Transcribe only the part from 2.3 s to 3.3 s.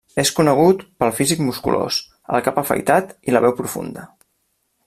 el cap afaitat